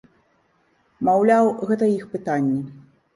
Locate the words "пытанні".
2.15-2.57